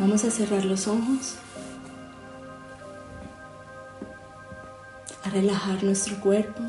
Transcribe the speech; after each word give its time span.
Vamos 0.00 0.24
a 0.24 0.30
cerrar 0.30 0.64
los 0.64 0.88
ojos, 0.88 1.34
a 5.22 5.28
relajar 5.28 5.84
nuestro 5.84 6.18
cuerpo. 6.20 6.62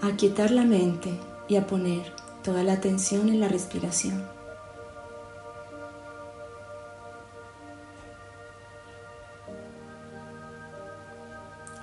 A 0.00 0.16
quietar 0.16 0.52
la 0.52 0.64
mente 0.64 1.20
y 1.48 1.56
a 1.56 1.66
poner 1.66 2.16
toda 2.42 2.62
la 2.62 2.72
atención 2.72 3.28
en 3.28 3.40
la 3.40 3.48
respiración. 3.48 4.26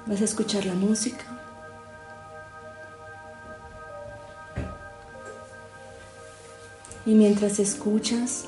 Vas 0.08 0.22
a 0.22 0.26
escuchar 0.26 0.66
la 0.66 0.74
música. 0.74 1.49
Y 7.10 7.16
mientras 7.16 7.58
escuchas, 7.58 8.46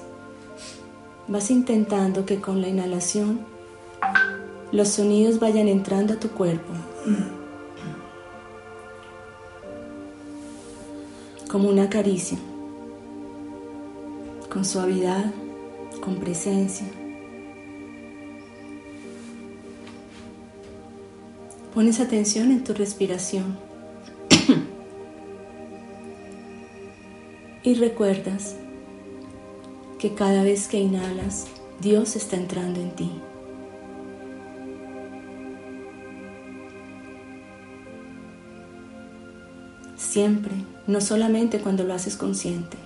vas 1.27 1.49
intentando 1.49 2.27
que 2.27 2.39
con 2.39 2.61
la 2.61 2.67
inhalación 2.67 3.39
los 4.71 4.89
sonidos 4.89 5.39
vayan 5.39 5.67
entrando 5.67 6.13
a 6.13 6.19
tu 6.19 6.29
cuerpo. 6.29 6.71
Como 11.49 11.69
una 11.69 11.89
caricia, 11.89 12.37
con 14.47 14.63
suavidad, 14.63 15.25
con 15.99 16.17
presencia. 16.17 16.85
Pones 21.73 21.99
atención 21.99 22.51
en 22.51 22.63
tu 22.63 22.75
respiración. 22.75 23.70
Y 27.63 27.75
recuerdas 27.75 28.55
que 29.99 30.15
cada 30.15 30.43
vez 30.43 30.67
que 30.67 30.79
inhalas, 30.79 31.47
Dios 31.79 32.15
está 32.15 32.35
entrando 32.35 32.79
en 32.79 32.91
ti. 32.95 33.11
Siempre, 39.95 40.53
no 40.87 40.99
solamente 41.01 41.59
cuando 41.59 41.83
lo 41.83 41.93
haces 41.93 42.17
consciente. 42.17 42.77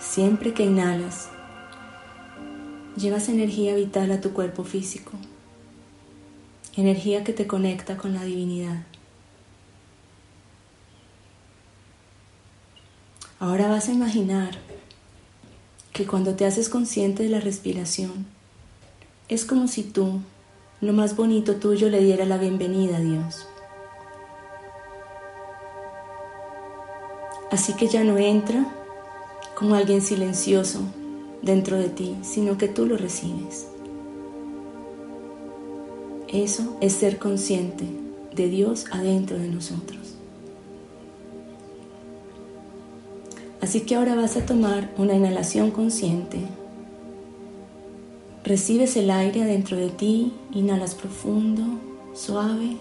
Siempre 0.00 0.54
que 0.54 0.64
inhalas, 0.64 1.28
llevas 2.96 3.28
energía 3.28 3.74
vital 3.76 4.10
a 4.10 4.20
tu 4.20 4.32
cuerpo 4.32 4.64
físico, 4.64 5.12
energía 6.76 7.22
que 7.24 7.32
te 7.32 7.46
conecta 7.46 7.96
con 7.98 8.14
la 8.14 8.24
divinidad. 8.24 8.84
Ahora 13.40 13.68
vas 13.68 13.88
a 13.88 13.92
imaginar 13.92 14.58
que 15.92 16.06
cuando 16.08 16.34
te 16.34 16.44
haces 16.44 16.68
consciente 16.68 17.22
de 17.22 17.28
la 17.28 17.38
respiración, 17.38 18.26
es 19.28 19.44
como 19.44 19.68
si 19.68 19.84
tú, 19.84 20.20
lo 20.80 20.92
más 20.92 21.14
bonito 21.14 21.54
tuyo, 21.54 21.88
le 21.88 22.00
diera 22.00 22.24
la 22.24 22.36
bienvenida 22.36 22.96
a 22.96 23.00
Dios. 23.00 23.46
Así 27.52 27.74
que 27.74 27.86
ya 27.86 28.02
no 28.02 28.18
entra 28.18 28.66
como 29.54 29.76
alguien 29.76 30.02
silencioso 30.02 30.80
dentro 31.40 31.76
de 31.76 31.90
ti, 31.90 32.16
sino 32.22 32.58
que 32.58 32.66
tú 32.66 32.86
lo 32.86 32.96
recibes. 32.96 33.68
Eso 36.26 36.76
es 36.80 36.92
ser 36.92 37.18
consciente 37.18 37.84
de 38.34 38.48
Dios 38.48 38.86
adentro 38.90 39.38
de 39.38 39.48
nosotros. 39.48 39.97
Así 43.60 43.80
que 43.80 43.96
ahora 43.96 44.14
vas 44.14 44.36
a 44.36 44.46
tomar 44.46 44.90
una 44.98 45.14
inhalación 45.14 45.70
consciente. 45.70 46.38
Recibes 48.44 48.96
el 48.96 49.10
aire 49.10 49.42
adentro 49.42 49.76
de 49.76 49.90
ti, 49.90 50.32
inhalas 50.52 50.94
profundo, 50.94 51.62
suave. 52.14 52.76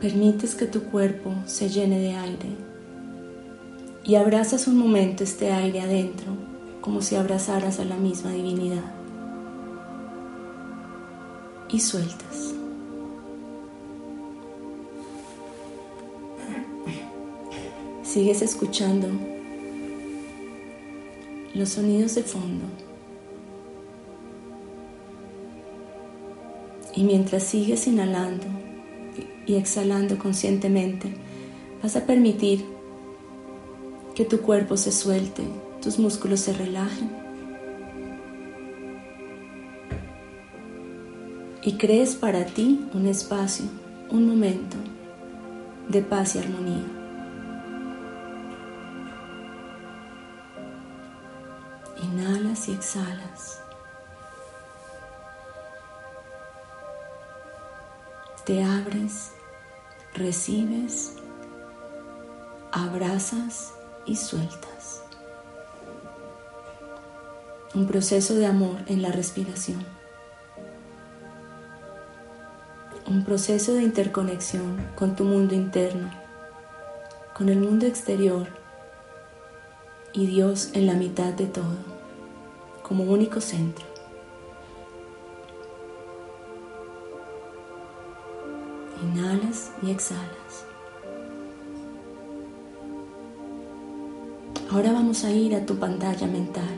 Permites 0.00 0.54
que 0.54 0.66
tu 0.66 0.82
cuerpo 0.84 1.32
se 1.46 1.68
llene 1.68 1.98
de 1.98 2.14
aire 2.14 2.66
y 4.04 4.14
abrazas 4.14 4.68
un 4.68 4.78
momento 4.78 5.24
este 5.24 5.52
aire 5.52 5.80
adentro 5.80 6.32
como 6.80 7.02
si 7.02 7.16
abrazaras 7.16 7.80
a 7.80 7.84
la 7.84 7.96
misma 7.96 8.30
divinidad. 8.30 8.84
Y 11.68 11.80
sueltas. 11.80 12.55
Sigues 18.16 18.40
escuchando 18.40 19.08
los 21.52 21.68
sonidos 21.68 22.14
de 22.14 22.22
fondo. 22.22 22.64
Y 26.94 27.04
mientras 27.04 27.42
sigues 27.42 27.86
inhalando 27.86 28.46
y 29.46 29.56
exhalando 29.56 30.16
conscientemente, 30.16 31.12
vas 31.82 31.94
a 31.96 32.06
permitir 32.06 32.64
que 34.14 34.24
tu 34.24 34.40
cuerpo 34.40 34.78
se 34.78 34.92
suelte, 34.92 35.42
tus 35.82 35.98
músculos 35.98 36.40
se 36.40 36.54
relajen. 36.54 37.10
Y 41.62 41.72
crees 41.74 42.14
para 42.14 42.46
ti 42.46 42.80
un 42.94 43.08
espacio, 43.08 43.66
un 44.10 44.26
momento 44.26 44.78
de 45.90 46.00
paz 46.00 46.34
y 46.34 46.38
armonía. 46.38 47.05
Y 52.66 52.72
exhalas. 52.72 53.60
Te 58.44 58.64
abres, 58.64 59.30
recibes, 60.14 61.14
abrazas 62.72 63.72
y 64.04 64.16
sueltas. 64.16 65.02
Un 67.74 67.86
proceso 67.86 68.34
de 68.34 68.46
amor 68.46 68.78
en 68.86 69.02
la 69.02 69.12
respiración. 69.12 69.84
Un 73.06 73.24
proceso 73.24 73.74
de 73.74 73.82
interconexión 73.82 74.84
con 74.96 75.14
tu 75.14 75.22
mundo 75.22 75.54
interno, 75.54 76.10
con 77.32 77.48
el 77.48 77.60
mundo 77.60 77.86
exterior 77.86 78.48
y 80.12 80.26
Dios 80.26 80.70
en 80.72 80.86
la 80.86 80.94
mitad 80.94 81.32
de 81.32 81.46
todo, 81.46 81.95
como 82.86 83.02
único 83.02 83.40
centro. 83.40 83.84
Inhalas 89.02 89.72
y 89.82 89.90
exhalas. 89.90 90.66
Ahora 94.70 94.92
vamos 94.92 95.24
a 95.24 95.32
ir 95.32 95.54
a 95.56 95.66
tu 95.66 95.76
pantalla 95.76 96.26
mental, 96.26 96.76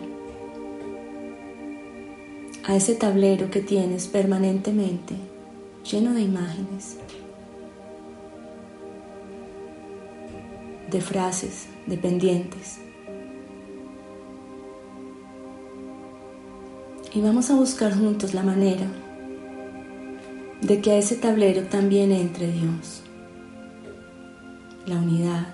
a 2.64 2.74
ese 2.74 2.94
tablero 2.94 3.50
que 3.50 3.60
tienes 3.60 4.06
permanentemente 4.06 5.14
lleno 5.90 6.14
de 6.14 6.22
imágenes, 6.22 6.98
de 10.90 11.00
frases, 11.00 11.66
de 11.86 11.98
pendientes. 11.98 12.87
Y 17.18 17.20
vamos 17.20 17.50
a 17.50 17.56
buscar 17.56 17.98
juntos 17.98 18.32
la 18.32 18.44
manera 18.44 18.86
de 20.60 20.80
que 20.80 20.92
a 20.92 20.98
ese 20.98 21.16
tablero 21.16 21.64
también 21.64 22.12
entre 22.12 22.46
Dios, 22.46 23.02
la 24.86 24.98
unidad, 24.98 25.48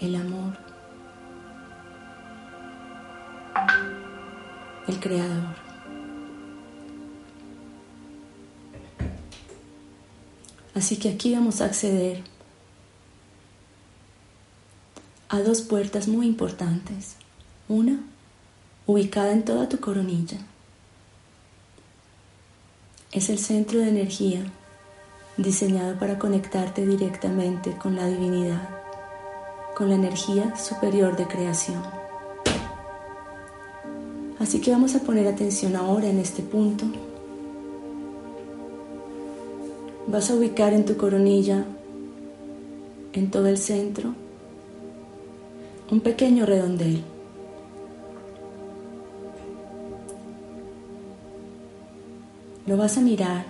el 0.00 0.14
amor, 0.16 0.58
el 4.86 5.00
Creador. 5.00 5.56
Así 10.74 10.98
que 10.98 11.08
aquí 11.08 11.32
vamos 11.32 11.62
a 11.62 11.64
acceder 11.64 12.22
a 15.30 15.40
dos 15.40 15.62
puertas 15.62 16.06
muy 16.06 16.26
importantes. 16.26 17.16
Una, 17.66 17.98
ubicada 18.86 19.32
en 19.32 19.44
toda 19.44 19.68
tu 19.68 19.78
coronilla. 19.78 20.38
Es 23.12 23.28
el 23.30 23.38
centro 23.38 23.78
de 23.78 23.88
energía 23.88 24.44
diseñado 25.36 25.98
para 25.98 26.18
conectarte 26.18 26.86
directamente 26.86 27.76
con 27.76 27.96
la 27.96 28.06
divinidad, 28.06 28.68
con 29.76 29.88
la 29.88 29.94
energía 29.94 30.56
superior 30.56 31.16
de 31.16 31.26
creación. 31.26 31.82
Así 34.38 34.60
que 34.60 34.72
vamos 34.72 34.94
a 34.94 35.00
poner 35.00 35.28
atención 35.28 35.76
ahora 35.76 36.08
en 36.08 36.18
este 36.18 36.42
punto. 36.42 36.84
Vas 40.08 40.30
a 40.30 40.34
ubicar 40.34 40.72
en 40.72 40.84
tu 40.84 40.96
coronilla, 40.96 41.64
en 43.12 43.30
todo 43.30 43.46
el 43.46 43.58
centro, 43.58 44.14
un 45.90 46.00
pequeño 46.00 46.44
redondel. 46.44 47.04
Lo 52.64 52.76
vas 52.76 52.96
a 52.96 53.00
mirar 53.00 53.44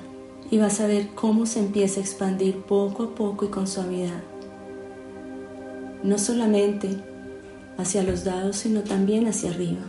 y 0.50 0.56
vas 0.56 0.80
a 0.80 0.86
ver 0.86 1.08
cómo 1.14 1.44
se 1.44 1.58
empieza 1.60 2.00
a 2.00 2.02
expandir 2.02 2.62
poco 2.62 3.02
a 3.02 3.14
poco 3.14 3.44
y 3.44 3.48
con 3.48 3.66
suavidad. 3.66 4.22
No 6.02 6.16
solamente 6.16 6.88
hacia 7.76 8.02
los 8.02 8.24
lados, 8.24 8.56
sino 8.56 8.82
también 8.82 9.26
hacia 9.26 9.50
arriba. 9.50 9.82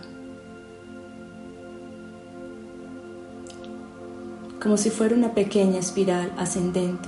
Como 4.62 4.76
si 4.76 4.90
fuera 4.90 5.16
una 5.16 5.34
pequeña 5.34 5.80
espiral 5.80 6.34
ascendente. 6.38 7.08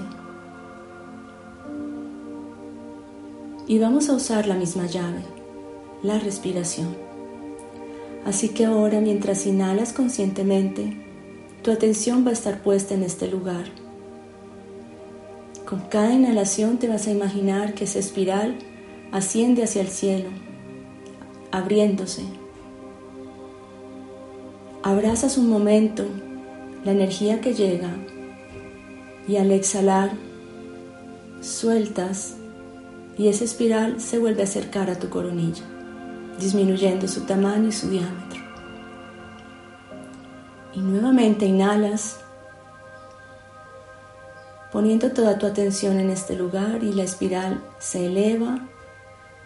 Y 3.68 3.78
vamos 3.80 4.10
a 4.10 4.14
usar 4.14 4.48
la 4.48 4.56
misma 4.56 4.86
llave, 4.86 5.22
la 6.02 6.18
respiración. 6.20 6.96
Así 8.26 8.50
que 8.50 8.66
ahora 8.66 9.02
mientras 9.02 9.46
inhalas 9.46 9.92
conscientemente, 9.92 11.05
tu 11.66 11.72
atención 11.72 12.24
va 12.24 12.30
a 12.30 12.34
estar 12.34 12.62
puesta 12.62 12.94
en 12.94 13.02
este 13.02 13.28
lugar. 13.28 13.64
Con 15.68 15.80
cada 15.90 16.14
inhalación 16.14 16.78
te 16.78 16.88
vas 16.88 17.08
a 17.08 17.12
imaginar 17.12 17.74
que 17.74 17.86
esa 17.86 17.98
espiral 17.98 18.56
asciende 19.12 19.64
hacia 19.64 19.82
el 19.82 19.88
cielo, 19.88 20.30
abriéndose. 21.52 22.22
Abrazas 24.84 25.40
un 25.40 25.50
momento 25.50 26.06
la 26.84 26.92
energía 26.92 27.42
que 27.42 27.56
llega 27.56 27.90
y 29.28 29.38
al 29.38 29.52
exhalar 29.52 30.12
sueltas 31.42 32.36
y 33.18 33.28
esa 33.28 33.44
espiral 33.44 34.00
se 34.00 34.20
vuelve 34.20 34.42
a 34.42 34.44
acercar 34.44 34.92
a 34.92 35.00
tu 35.00 35.10
coronilla, 35.10 35.64
disminuyendo 36.40 37.08
su 37.08 37.22
tamaño 37.22 37.70
y 37.70 37.72
su 37.72 37.90
diámetro. 37.90 38.45
Y 40.76 40.80
nuevamente 40.82 41.46
inhalas, 41.46 42.20
poniendo 44.74 45.12
toda 45.12 45.40
tu 45.40 45.46
atención 45.46 46.00
en 46.00 46.10
este 46.10 46.36
lugar 46.36 46.84
y 46.84 46.92
la 46.92 47.04
espiral 47.04 47.64
se 47.80 48.08
eleva, 48.08 48.60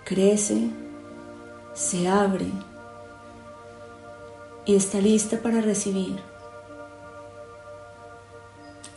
crece, 0.05 0.71
se 1.75 2.07
abre 2.07 2.47
y 4.65 4.75
está 4.75 4.99
lista 4.99 5.37
para 5.37 5.61
recibir. 5.61 6.19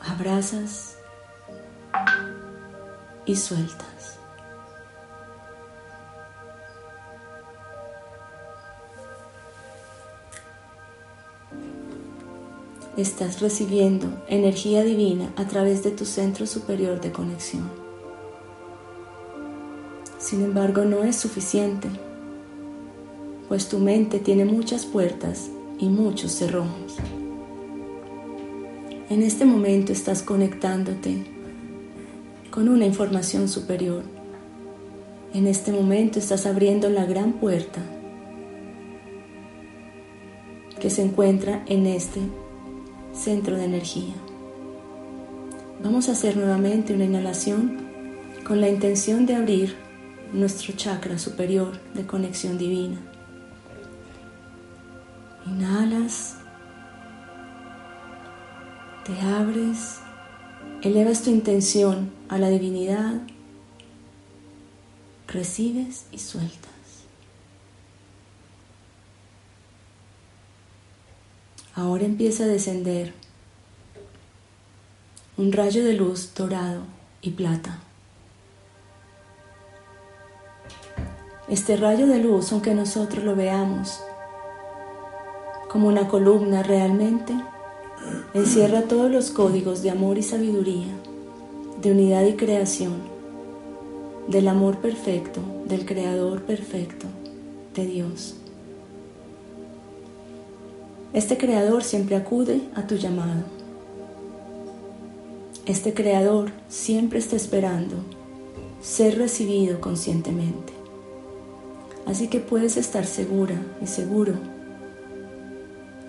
Abrazas 0.00 0.96
y 3.26 3.36
sueltas. 3.36 4.11
Estás 12.96 13.40
recibiendo 13.40 14.22
energía 14.28 14.84
divina 14.84 15.32
a 15.36 15.46
través 15.46 15.82
de 15.82 15.90
tu 15.90 16.04
centro 16.04 16.46
superior 16.46 17.00
de 17.00 17.10
conexión. 17.10 17.70
Sin 20.18 20.42
embargo, 20.42 20.84
no 20.84 21.02
es 21.02 21.16
suficiente, 21.16 21.88
pues 23.48 23.68
tu 23.68 23.78
mente 23.78 24.18
tiene 24.18 24.44
muchas 24.44 24.84
puertas 24.84 25.50
y 25.78 25.88
muchos 25.88 26.32
cerrojos. 26.32 26.96
En 29.08 29.22
este 29.22 29.44
momento 29.44 29.92
estás 29.92 30.22
conectándote 30.22 31.24
con 32.50 32.68
una 32.68 32.86
información 32.86 33.48
superior. 33.48 34.02
En 35.34 35.46
este 35.46 35.72
momento 35.72 36.18
estás 36.18 36.46
abriendo 36.46 36.88
la 36.90 37.04
gran 37.04 37.32
puerta 37.34 37.82
que 40.80 40.90
se 40.90 41.02
encuentra 41.02 41.62
en 41.66 41.86
este 41.86 42.20
centro 43.12 43.56
de 43.56 43.64
energía. 43.64 44.14
Vamos 45.82 46.08
a 46.08 46.12
hacer 46.12 46.36
nuevamente 46.36 46.94
una 46.94 47.04
inhalación 47.04 47.78
con 48.46 48.60
la 48.60 48.68
intención 48.68 49.26
de 49.26 49.34
abrir 49.34 49.76
nuestro 50.32 50.74
chakra 50.74 51.18
superior 51.18 51.78
de 51.94 52.06
conexión 52.06 52.58
divina. 52.58 52.98
Inhalas, 55.46 56.36
te 59.04 59.20
abres, 59.20 59.98
elevas 60.82 61.22
tu 61.22 61.30
intención 61.30 62.10
a 62.28 62.38
la 62.38 62.48
divinidad, 62.48 63.20
recibes 65.26 66.06
y 66.12 66.18
sueltas. 66.18 66.71
Ahora 71.74 72.04
empieza 72.04 72.44
a 72.44 72.48
descender 72.48 73.14
un 75.38 75.52
rayo 75.52 75.82
de 75.82 75.94
luz 75.94 76.34
dorado 76.34 76.82
y 77.22 77.30
plata. 77.30 77.78
Este 81.48 81.76
rayo 81.76 82.06
de 82.06 82.18
luz, 82.18 82.52
aunque 82.52 82.74
nosotros 82.74 83.24
lo 83.24 83.34
veamos 83.34 84.00
como 85.70 85.88
una 85.88 86.08
columna 86.08 86.62
realmente, 86.62 87.32
encierra 88.34 88.82
todos 88.82 89.10
los 89.10 89.30
códigos 89.30 89.82
de 89.82 89.90
amor 89.90 90.18
y 90.18 90.22
sabiduría, 90.22 90.92
de 91.80 91.90
unidad 91.90 92.26
y 92.26 92.34
creación, 92.34 92.96
del 94.28 94.48
amor 94.48 94.76
perfecto, 94.76 95.40
del 95.64 95.86
creador 95.86 96.42
perfecto, 96.42 97.06
de 97.74 97.86
Dios. 97.86 98.41
Este 101.12 101.36
creador 101.36 101.84
siempre 101.84 102.16
acude 102.16 102.62
a 102.74 102.86
tu 102.86 102.94
llamado. 102.94 103.42
Este 105.66 105.92
creador 105.92 106.52
siempre 106.68 107.18
está 107.18 107.36
esperando 107.36 107.96
ser 108.80 109.18
recibido 109.18 109.80
conscientemente. 109.80 110.72
Así 112.06 112.28
que 112.28 112.40
puedes 112.40 112.76
estar 112.76 113.04
segura 113.04 113.60
y 113.80 113.86
seguro 113.86 114.34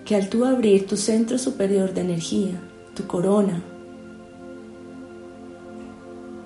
que 0.04 0.16
al 0.16 0.28
tú 0.28 0.44
abrir 0.44 0.86
tu 0.86 0.96
centro 0.96 1.38
superior 1.38 1.94
de 1.94 2.00
energía, 2.00 2.60
tu 2.94 3.06
corona, 3.06 3.62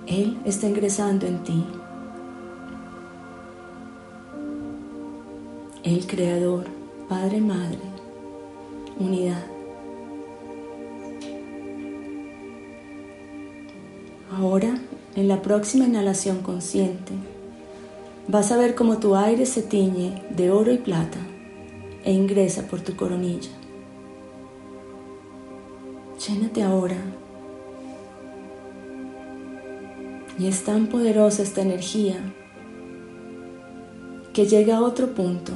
Él 0.07 0.37
está 0.45 0.69
ingresando 0.69 1.27
en 1.27 1.43
ti. 1.45 1.65
El 5.83 6.07
Creador, 6.07 6.67
Padre, 7.09 7.41
Madre, 7.41 7.88
unidad. 8.99 9.45
Ahora, 14.33 14.79
en 15.17 15.29
la 15.29 15.43
próxima 15.43 15.87
inhalación 15.87 16.43
consciente, 16.43 17.13
vas 18.29 18.53
a 18.53 18.57
ver 18.57 18.75
cómo 18.75 18.99
tu 18.99 19.17
aire 19.17 19.47
se 19.47 19.63
tiñe 19.63 20.23
de 20.31 20.51
oro 20.51 20.73
y 20.73 20.79
plata 20.79 21.19
e 22.05 22.13
ingresa 22.13 22.63
por 22.69 22.81
tu 22.81 22.95
coronilla. 22.95 23.51
Llénate 26.27 26.63
ahora. 26.63 26.97
Y 30.39 30.47
es 30.47 30.63
tan 30.63 30.87
poderosa 30.87 31.43
esta 31.43 31.63
energía 31.63 32.17
que 34.33 34.47
llega 34.47 34.77
a 34.77 34.83
otro 34.83 35.15
punto, 35.15 35.53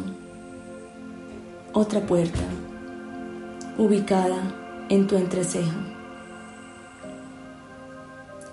otra 1.73 2.01
puerta 2.05 2.41
ubicada 3.79 4.43
en 4.89 5.07
tu 5.07 5.17
entrecejo. 5.17 5.79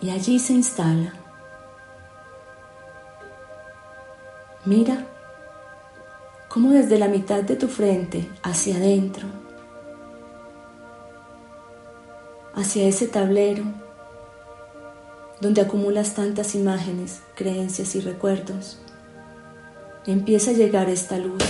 Y 0.01 0.11
allí 0.11 0.39
se 0.39 0.53
instala. 0.53 1.13
Mira 4.65 5.05
cómo 6.47 6.71
desde 6.71 6.97
la 6.97 7.07
mitad 7.07 7.43
de 7.43 7.55
tu 7.55 7.67
frente 7.67 8.29
hacia 8.43 8.75
adentro, 8.75 9.27
hacia 12.55 12.88
ese 12.88 13.07
tablero, 13.07 13.63
donde 15.41 15.61
acumulas 15.61 16.13
tantas 16.13 16.55
imágenes, 16.55 17.21
creencias 17.35 17.95
y 17.95 18.01
recuerdos, 18.01 18.79
empieza 20.05 20.51
a 20.51 20.55
llegar 20.55 20.89
esta 20.89 21.17
luz, 21.17 21.43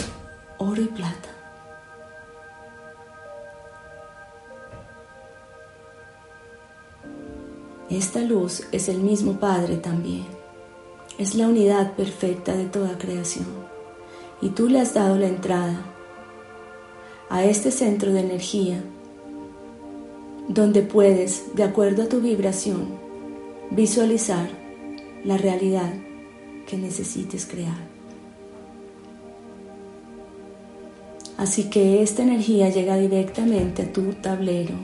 oro 0.58 0.82
y 0.82 0.88
plata. 0.88 1.39
Esta 7.90 8.22
luz 8.22 8.68
es 8.72 8.88
el 8.88 9.00
mismo 9.00 9.40
Padre 9.40 9.78
también. 9.78 10.26
Es 11.18 11.34
la 11.34 11.48
unidad 11.48 11.94
perfecta 11.94 12.56
de 12.56 12.66
toda 12.66 13.00
creación. 13.00 13.48
Y 14.42 14.50
tú 14.50 14.70
le 14.70 14.80
has 14.80 14.94
dado 14.94 15.18
la 15.18 15.28
entrada 15.28 15.86
a 17.30 17.44
este 17.44 17.72
centro 17.72 18.14
de 18.14 18.20
energía 18.20 18.84
donde 20.48 20.82
puedes, 20.82 21.56
de 21.56 21.64
acuerdo 21.64 22.04
a 22.04 22.10
tu 22.10 22.22
vibración, 22.22 22.90
visualizar 23.72 24.50
la 25.24 25.38
realidad 25.38 25.94
que 26.68 26.78
necesites 26.78 27.46
crear. 27.46 27.88
Así 31.38 31.70
que 31.70 32.04
esta 32.04 32.22
energía 32.22 32.70
llega 32.70 32.98
directamente 32.98 33.84
a 33.84 33.94
tu 33.94 34.14
tablero, 34.14 34.76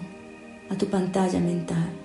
a 0.70 0.76
tu 0.76 0.88
pantalla 0.88 1.40
mental. 1.40 2.05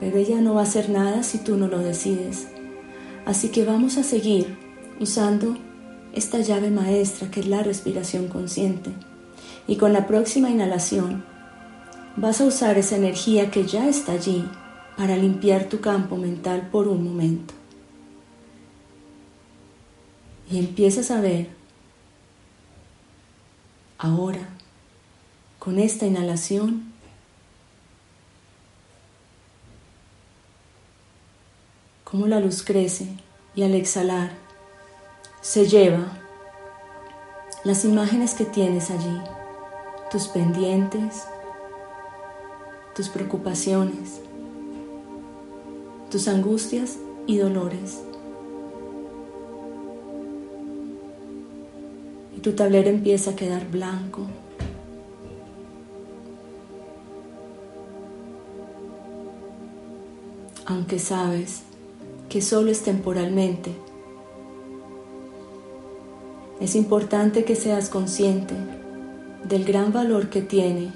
Pero 0.00 0.18
ella 0.18 0.40
no 0.40 0.54
va 0.54 0.60
a 0.60 0.64
hacer 0.64 0.90
nada 0.90 1.22
si 1.22 1.38
tú 1.38 1.56
no 1.56 1.68
lo 1.68 1.78
decides. 1.78 2.48
Así 3.24 3.48
que 3.48 3.64
vamos 3.64 3.96
a 3.96 4.02
seguir 4.02 4.56
usando 5.00 5.56
esta 6.12 6.40
llave 6.40 6.70
maestra 6.70 7.30
que 7.30 7.40
es 7.40 7.46
la 7.46 7.62
respiración 7.62 8.28
consciente. 8.28 8.90
Y 9.66 9.76
con 9.76 9.92
la 9.92 10.06
próxima 10.06 10.50
inhalación 10.50 11.24
vas 12.16 12.40
a 12.40 12.44
usar 12.44 12.78
esa 12.78 12.96
energía 12.96 13.50
que 13.50 13.66
ya 13.66 13.88
está 13.88 14.12
allí 14.12 14.48
para 14.96 15.16
limpiar 15.16 15.68
tu 15.68 15.80
campo 15.80 16.16
mental 16.16 16.68
por 16.70 16.88
un 16.88 17.04
momento. 17.04 17.54
Y 20.50 20.58
empiezas 20.58 21.10
a 21.10 21.20
ver 21.20 21.48
ahora, 23.98 24.48
con 25.58 25.78
esta 25.78 26.06
inhalación, 26.06 26.85
cómo 32.06 32.28
la 32.28 32.38
luz 32.38 32.62
crece 32.62 33.08
y 33.56 33.64
al 33.64 33.74
exhalar 33.74 34.30
se 35.40 35.66
lleva 35.66 36.06
las 37.64 37.84
imágenes 37.84 38.34
que 38.34 38.44
tienes 38.44 38.92
allí, 38.92 39.20
tus 40.12 40.28
pendientes, 40.28 41.24
tus 42.94 43.08
preocupaciones, 43.08 44.20
tus 46.08 46.28
angustias 46.28 46.98
y 47.26 47.38
dolores. 47.38 48.04
Y 52.36 52.40
tu 52.40 52.52
tablero 52.52 52.88
empieza 52.88 53.32
a 53.32 53.36
quedar 53.36 53.68
blanco. 53.68 54.26
Aunque 60.66 61.00
sabes 61.00 61.62
que 62.28 62.42
solo 62.42 62.70
es 62.70 62.82
temporalmente. 62.82 63.72
Es 66.60 66.74
importante 66.74 67.44
que 67.44 67.54
seas 67.54 67.88
consciente 67.88 68.54
del 69.48 69.64
gran 69.64 69.92
valor 69.92 70.30
que 70.30 70.42
tiene 70.42 70.90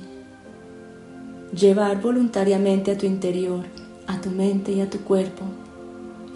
llevar 1.55 2.01
voluntariamente 2.01 2.93
a 2.93 2.99
tu 2.99 3.07
interior, 3.07 3.65
a 4.07 4.21
tu 4.21 4.31
mente 4.31 4.73
y 4.73 4.81
a 4.81 4.89
tu 4.89 4.99
cuerpo 5.01 5.45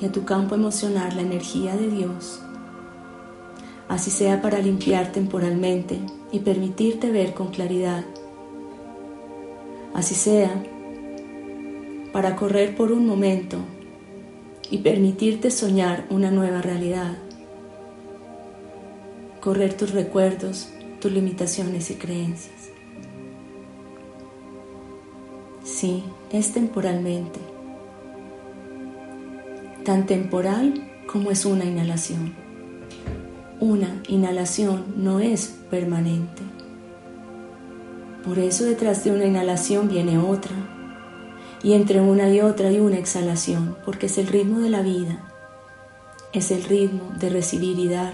y 0.00 0.06
a 0.06 0.12
tu 0.12 0.24
campo 0.24 0.54
emocional 0.54 1.14
la 1.16 1.22
energía 1.22 1.76
de 1.76 1.88
Dios. 1.88 2.40
Así 3.88 4.10
sea 4.10 4.42
para 4.42 4.58
limpiar 4.58 5.12
temporalmente 5.12 5.98
y 6.32 6.40
permitirte 6.40 7.10
ver 7.10 7.34
con 7.34 7.48
claridad. 7.48 8.04
Así 9.94 10.14
sea 10.14 10.50
para 12.12 12.36
correr 12.36 12.76
por 12.76 12.92
un 12.92 13.06
momento 13.06 13.58
y 14.70 14.78
permitirte 14.78 15.50
soñar 15.50 16.06
una 16.10 16.30
nueva 16.30 16.62
realidad. 16.62 17.16
Correr 19.40 19.74
tus 19.74 19.92
recuerdos, 19.92 20.70
tus 21.00 21.12
limitaciones 21.12 21.90
y 21.90 21.94
creencias. 21.94 22.70
Sí, 25.62 26.04
es 26.30 26.52
temporalmente. 26.52 27.40
Tan 29.84 30.06
temporal 30.06 30.90
como 31.06 31.30
es 31.30 31.44
una 31.44 31.64
inhalación. 31.64 32.34
Una 33.60 34.02
inhalación 34.08 34.84
no 34.96 35.20
es 35.20 35.54
permanente. 35.70 36.42
Por 38.24 38.38
eso 38.38 38.64
detrás 38.64 39.04
de 39.04 39.10
una 39.10 39.26
inhalación 39.26 39.88
viene 39.88 40.18
otra 40.18 40.54
y 41.64 41.72
entre 41.72 42.02
una 42.02 42.28
y 42.28 42.42
otra 42.42 42.68
hay 42.68 42.78
una 42.78 42.98
exhalación, 42.98 43.74
porque 43.86 44.04
es 44.04 44.18
el 44.18 44.26
ritmo 44.26 44.60
de 44.60 44.68
la 44.68 44.82
vida, 44.82 45.24
es 46.34 46.50
el 46.50 46.62
ritmo 46.62 47.10
de 47.18 47.30
recibir 47.30 47.78
y 47.78 47.88
dar. 47.88 48.12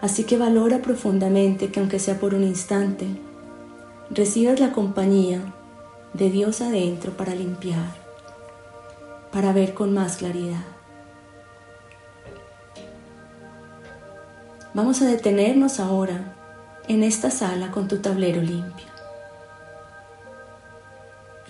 Así 0.00 0.24
que 0.24 0.38
valora 0.38 0.80
profundamente 0.80 1.70
que 1.70 1.78
aunque 1.78 1.98
sea 1.98 2.18
por 2.18 2.34
un 2.34 2.42
instante, 2.42 3.06
recibas 4.08 4.60
la 4.60 4.72
compañía 4.72 5.42
de 6.14 6.30
Dios 6.30 6.62
adentro 6.62 7.12
para 7.12 7.34
limpiar, 7.34 7.94
para 9.30 9.52
ver 9.52 9.74
con 9.74 9.92
más 9.92 10.16
claridad. 10.16 10.64
Vamos 14.72 15.02
a 15.02 15.04
detenernos 15.04 15.78
ahora 15.80 16.34
en 16.88 17.02
esta 17.02 17.30
sala 17.30 17.70
con 17.70 17.88
tu 17.88 17.98
tablero 17.98 18.40
limpio. 18.40 18.89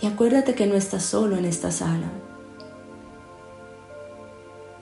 Y 0.02 0.06
acuérdate 0.06 0.54
que 0.54 0.66
no 0.66 0.76
estás 0.76 1.04
solo 1.04 1.36
en 1.36 1.44
esta 1.44 1.70
sala. 1.70 2.10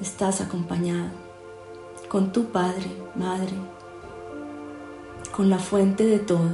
Estás 0.01 0.41
acompañado 0.41 1.11
con 2.09 2.33
tu 2.33 2.47
Padre, 2.47 2.87
Madre, 3.17 3.53
con 5.35 5.51
la 5.51 5.59
fuente 5.59 6.07
de 6.07 6.21
todo. 6.21 6.51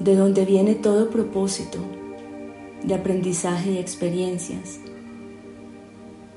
De 0.00 0.16
donde 0.16 0.44
viene 0.44 0.74
todo 0.74 1.08
propósito 1.10 1.78
de 2.82 2.94
aprendizaje 2.94 3.72
y 3.72 3.78
experiencias, 3.78 4.80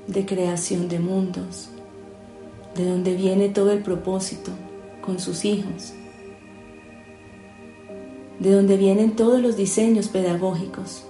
de 0.06 0.24
creación 0.24 0.88
de 0.88 1.00
mundos, 1.00 1.70
de 2.76 2.88
donde 2.88 3.14
viene 3.14 3.48
todo 3.48 3.72
el 3.72 3.82
propósito 3.82 4.52
con 5.00 5.18
sus 5.18 5.44
hijos 5.44 5.94
de 8.38 8.52
donde 8.52 8.76
vienen 8.76 9.16
todos 9.16 9.40
los 9.40 9.56
diseños 9.56 10.08
pedagógicos, 10.08 11.04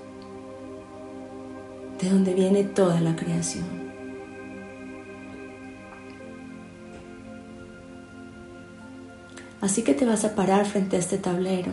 de 2.00 2.10
donde 2.10 2.34
viene 2.34 2.64
toda 2.64 3.00
la 3.00 3.16
creación. 3.16 3.84
Así 9.60 9.82
que 9.82 9.94
te 9.94 10.04
vas 10.04 10.26
a 10.26 10.34
parar 10.34 10.66
frente 10.66 10.96
a 10.96 10.98
este 10.98 11.16
tablero. 11.16 11.72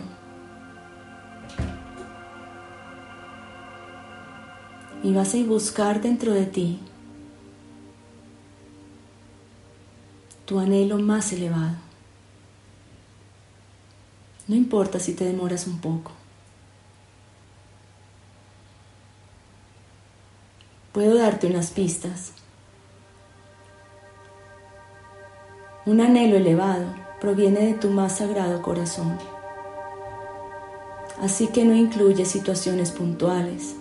Y 5.02 5.12
vas 5.12 5.34
a 5.34 5.38
buscar 5.44 6.00
dentro 6.00 6.32
de 6.32 6.46
ti 6.46 6.80
tu 10.46 10.58
anhelo 10.58 10.98
más 10.98 11.34
elevado. 11.34 11.91
No 14.52 14.58
importa 14.58 15.00
si 15.00 15.14
te 15.14 15.24
demoras 15.24 15.66
un 15.66 15.78
poco. 15.78 16.10
Puedo 20.92 21.14
darte 21.14 21.46
unas 21.46 21.70
pistas. 21.70 22.32
Un 25.86 26.02
anhelo 26.02 26.36
elevado 26.36 26.84
proviene 27.18 27.60
de 27.60 27.72
tu 27.72 27.88
más 27.88 28.18
sagrado 28.18 28.60
corazón. 28.60 29.16
Así 31.22 31.46
que 31.46 31.64
no 31.64 31.74
incluye 31.74 32.26
situaciones 32.26 32.90
puntuales 32.90 33.76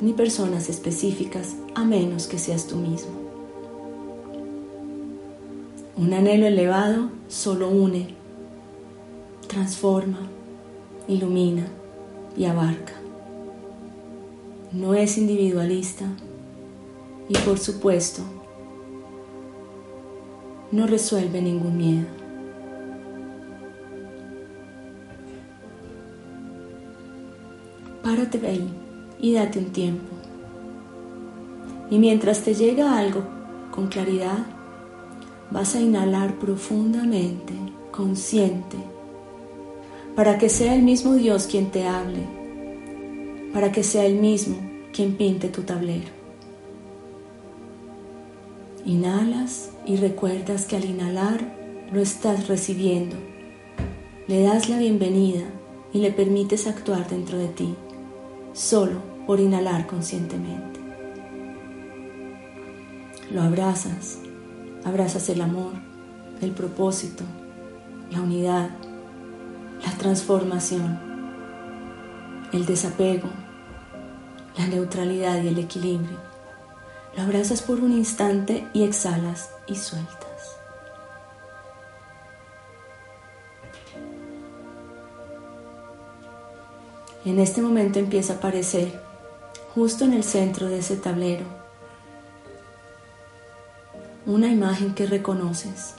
ni 0.00 0.12
personas 0.12 0.68
específicas 0.68 1.56
a 1.74 1.82
menos 1.82 2.28
que 2.28 2.38
seas 2.38 2.68
tú 2.68 2.76
mismo. 2.76 3.20
Un 5.96 6.14
anhelo 6.14 6.46
elevado 6.46 7.10
solo 7.26 7.68
une 7.68 8.21
transforma, 9.52 10.16
ilumina 11.06 11.66
y 12.34 12.46
abarca. 12.46 12.94
No 14.72 14.94
es 14.94 15.18
individualista 15.18 16.06
y 17.28 17.36
por 17.36 17.58
supuesto 17.58 18.22
no 20.70 20.86
resuelve 20.86 21.42
ningún 21.42 21.76
miedo. 21.76 22.06
Párate 28.02 28.46
ahí 28.46 28.72
y 29.20 29.34
date 29.34 29.58
un 29.58 29.66
tiempo. 29.66 30.14
Y 31.90 31.98
mientras 31.98 32.40
te 32.40 32.54
llega 32.54 32.96
algo 32.96 33.22
con 33.70 33.88
claridad, 33.88 34.46
vas 35.50 35.74
a 35.74 35.80
inhalar 35.82 36.38
profundamente, 36.38 37.52
consciente 37.90 38.91
para 40.14 40.36
que 40.38 40.48
sea 40.48 40.74
el 40.74 40.82
mismo 40.82 41.14
Dios 41.14 41.46
quien 41.46 41.70
te 41.70 41.86
hable, 41.86 42.20
para 43.52 43.72
que 43.72 43.82
sea 43.82 44.04
el 44.04 44.16
mismo 44.16 44.56
quien 44.92 45.16
pinte 45.16 45.48
tu 45.48 45.62
tablero. 45.62 46.10
Inhalas 48.84 49.70
y 49.86 49.96
recuerdas 49.96 50.66
que 50.66 50.76
al 50.76 50.84
inhalar 50.84 51.40
lo 51.92 52.00
estás 52.00 52.48
recibiendo, 52.48 53.16
le 54.26 54.42
das 54.42 54.68
la 54.68 54.78
bienvenida 54.78 55.44
y 55.92 55.98
le 55.98 56.10
permites 56.10 56.66
actuar 56.66 57.08
dentro 57.08 57.38
de 57.38 57.48
ti, 57.48 57.74
solo 58.52 59.00
por 59.26 59.40
inhalar 59.40 59.86
conscientemente. 59.86 60.80
Lo 63.30 63.40
abrazas, 63.42 64.18
abrazas 64.84 65.28
el 65.30 65.40
amor, 65.40 65.72
el 66.42 66.50
propósito, 66.50 67.24
la 68.10 68.20
unidad, 68.20 68.70
la 69.84 69.92
transformación, 69.98 70.98
el 72.52 72.66
desapego, 72.66 73.28
la 74.56 74.66
neutralidad 74.66 75.42
y 75.42 75.48
el 75.48 75.58
equilibrio. 75.58 76.18
Lo 77.16 77.22
abrazas 77.22 77.62
por 77.62 77.80
un 77.80 77.92
instante 77.92 78.66
y 78.72 78.84
exhalas 78.84 79.50
y 79.66 79.76
sueltas. 79.76 80.56
En 87.24 87.38
este 87.38 87.62
momento 87.62 87.98
empieza 87.98 88.32
a 88.32 88.36
aparecer, 88.36 89.00
justo 89.74 90.04
en 90.04 90.12
el 90.12 90.24
centro 90.24 90.68
de 90.68 90.78
ese 90.78 90.96
tablero, 90.96 91.44
una 94.26 94.48
imagen 94.48 94.94
que 94.94 95.06
reconoces. 95.06 95.94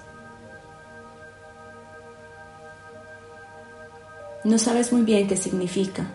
No 4.43 4.57
sabes 4.57 4.91
muy 4.91 5.03
bien 5.03 5.27
qué 5.27 5.37
significa, 5.37 6.05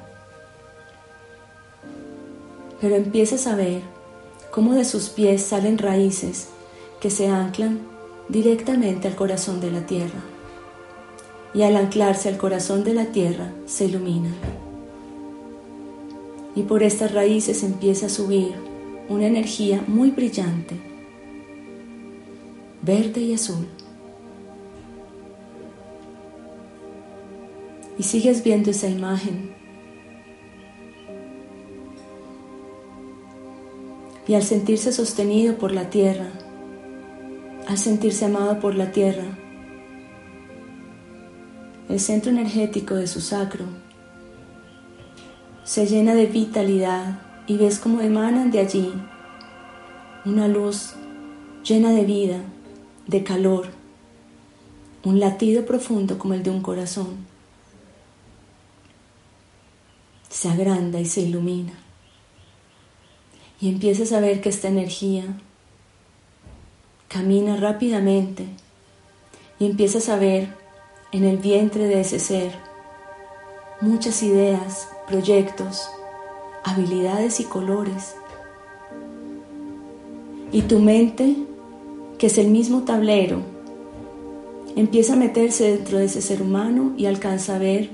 pero 2.80 2.94
empiezas 2.94 3.47
a 3.47 3.56
ver 3.56 3.80
cómo 4.50 4.75
de 4.75 4.85
sus 4.85 5.08
pies 5.08 5.42
salen 5.42 5.78
raíces 5.78 6.49
que 7.00 7.11
se 7.11 7.28
anclan 7.28 7.80
directamente 8.28 9.08
al 9.08 9.16
corazón 9.16 9.61
de 9.61 9.70
la 9.70 9.87
tierra. 9.87 10.20
Y 11.54 11.62
al 11.62 11.76
anclarse 11.76 12.28
al 12.28 12.37
corazón 12.37 12.85
de 12.85 12.92
la 12.92 13.06
tierra 13.06 13.50
se 13.66 13.87
iluminan. 13.87 14.35
Y 16.54 16.62
por 16.62 16.82
estas 16.82 17.14
raíces 17.14 17.62
empieza 17.62 18.06
a 18.06 18.11
subir 18.11 18.54
una 19.08 19.26
energía 19.26 19.82
muy 19.87 20.11
brillante, 20.11 20.76
verde 22.82 23.23
y 23.23 23.32
azul. 23.32 23.66
Y 27.98 28.04
sigues 28.04 28.44
viendo 28.44 28.70
esa 28.70 28.88
imagen. 28.88 29.50
Y 34.28 34.34
al 34.34 34.42
sentirse 34.42 34.92
sostenido 34.92 35.56
por 35.56 35.72
la 35.72 35.90
tierra, 35.90 36.28
al 37.66 37.78
sentirse 37.78 38.26
amado 38.26 38.60
por 38.60 38.74
la 38.74 38.92
tierra, 38.92 39.24
el 41.88 41.98
centro 41.98 42.30
energético 42.30 42.94
de 42.94 43.06
su 43.06 43.20
sacro 43.20 43.64
se 45.64 45.87
llena 45.87 46.14
de 46.14 46.26
vitalidad 46.26 47.20
y 47.46 47.56
ves 47.56 47.78
cómo 47.78 48.00
emanan 48.02 48.50
de 48.50 48.61
allí 48.61 48.92
una 50.24 50.48
luz 50.48 50.94
llena 51.64 51.92
de 51.92 52.04
vida, 52.04 52.40
de 53.06 53.24
calor, 53.24 53.68
un 55.04 55.20
latido 55.20 55.64
profundo 55.64 56.18
como 56.18 56.34
el 56.34 56.42
de 56.42 56.50
un 56.50 56.61
corazón 56.61 57.27
se 60.38 60.48
agranda 60.48 61.01
y 61.01 61.05
se 61.05 61.22
ilumina. 61.22 61.72
Y 63.61 63.68
empiezas 63.68 64.12
a 64.12 64.20
ver 64.20 64.40
que 64.40 64.51
esta 64.51 64.68
energía 64.68 65.24
camina 67.09 67.57
rápidamente 67.57 68.46
y 69.59 69.66
empiezas 69.66 70.09
a 70.09 70.14
ver 70.14 70.55
en 71.11 71.24
el 71.24 71.38
vientre 71.38 71.88
de 71.88 72.03
ese 72.03 72.20
ser 72.20 72.53
muchas 73.81 74.22
ideas, 74.22 74.88
proyectos, 75.09 75.90
habilidades 76.62 77.40
y 77.40 77.44
colores. 77.44 78.14
Y 80.53 80.62
tu 80.62 80.79
mente, 80.79 81.35
que 82.16 82.29
es 82.29 82.38
el 82.38 82.46
mismo 82.46 82.85
tablero, 82.85 83.42
empieza 84.77 85.14
a 85.14 85.16
meterse 85.16 85.72
dentro 85.72 85.98
de 85.98 86.05
ese 86.05 86.22
ser 86.22 86.42
humano 86.42 86.92
y 86.96 87.07
alcanza 87.07 87.57
a 87.57 87.59
ver 87.59 87.90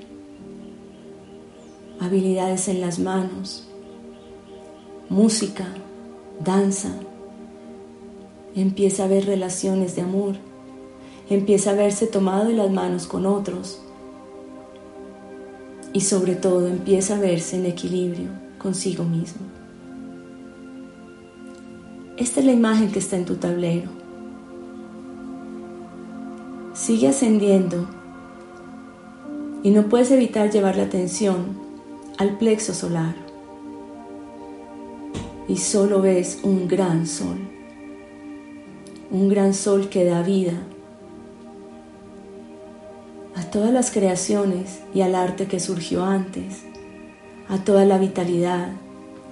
habilidades 2.01 2.69
en 2.69 2.81
las 2.81 2.99
manos, 2.99 3.69
música, 5.09 5.67
danza. 6.45 6.91
Empieza 8.55 9.05
a 9.05 9.09
ver 9.09 9.27
relaciones 9.27 9.97
de 9.97 10.03
amor. 10.03 10.37
Empieza 11.29 11.71
a 11.71 11.75
verse 11.75 12.07
tomado 12.07 12.47
de 12.47 12.55
las 12.55 12.71
manos 12.71 13.07
con 13.07 13.27
otros. 13.27 13.81
Y 15.93 16.01
sobre 16.01 16.35
todo 16.35 16.67
empieza 16.67 17.17
a 17.17 17.21
verse 17.21 17.57
en 17.57 17.67
equilibrio 17.67 18.29
consigo 18.59 19.05
mismo. 19.05 19.43
Esta 22.17 22.41
es 22.41 22.47
la 22.47 22.53
imagen 22.53 22.91
que 22.93 22.99
está 22.99 23.17
en 23.17 23.25
tu 23.25 23.37
tablero. 23.37 23.91
Sigue 26.75 27.09
ascendiendo 27.09 27.89
y 29.63 29.71
no 29.71 29.89
puedes 29.89 30.11
evitar 30.11 30.51
llevar 30.51 30.77
la 30.77 30.85
atención 30.85 31.64
al 32.17 32.39
plexo 32.39 32.75
solar. 32.75 33.15
Y 35.49 35.57
solo 35.59 36.01
ves 36.01 36.41
un 36.43 36.69
gran 36.69 37.07
sol, 37.07 37.39
un 39.11 39.29
gran 39.29 39.53
sol 39.53 39.89
que 39.89 40.05
da 40.05 40.23
vida 40.23 40.55
a 43.35 43.43
todas 43.51 43.73
las 43.73 43.91
creaciones 43.91 44.81
y 44.95 45.03
al 45.03 45.15
arte 45.15 45.47
que 45.47 45.61
surgió 45.61 46.05
antes, 46.05 46.63
a 47.49 47.59
toda 47.59 47.85
la 47.85 47.99
vitalidad, 47.99 48.69